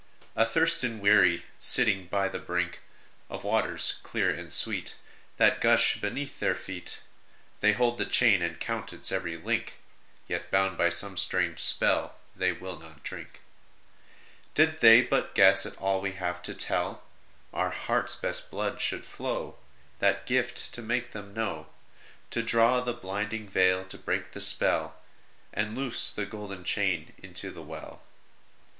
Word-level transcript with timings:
Athirst 0.35 0.83
and 0.83 0.99
weary, 0.99 1.45
sitting 1.59 2.07
by 2.07 2.27
the 2.27 2.39
brink 2.39 2.79
Of 3.29 3.43
waters 3.43 3.99
clear 4.01 4.31
and 4.31 4.51
sweet 4.51 4.95
That 5.37 5.61
gush 5.61 6.01
beneath 6.01 6.39
their 6.39 6.55
feet, 6.55 7.01
They 7.59 7.73
hold 7.73 7.99
the 7.99 8.07
chain, 8.07 8.41
and 8.41 8.59
count 8.59 8.93
its 8.93 9.11
every 9.11 9.37
link, 9.37 9.77
Yet, 10.27 10.49
bound 10.49 10.75
by 10.75 10.89
some 10.89 11.17
strange 11.17 11.59
spell, 11.59 12.15
they 12.35 12.51
will 12.51 12.79
not 12.79 13.03
drink. 13.03 13.41
Did 14.55 14.79
they 14.79 15.03
but 15.03 15.35
guess 15.35 15.67
at 15.67 15.77
all 15.77 16.01
we 16.01 16.13
have 16.13 16.41
to 16.49 16.55
tell! 16.55 17.03
Our 17.53 17.69
hearts 17.69 18.15
best 18.15 18.49
blood 18.49 18.81
should 18.81 19.05
flow 19.05 19.57
That 19.99 20.25
gift 20.25 20.73
to 20.73 20.81
make 20.81 21.11
them 21.11 21.31
know: 21.31 21.67
To 22.31 22.41
draw 22.41 22.81
the 22.81 22.93
blinding 22.95 23.47
veil, 23.47 23.85
to 23.85 23.99
break 23.99 24.31
the 24.31 24.41
spell, 24.41 24.95
And 25.53 25.77
loose 25.77 26.09
the 26.09 26.25
golden 26.25 26.63
chain 26.63 27.13
into 27.21 27.51
the 27.51 27.61
well. 27.61 28.01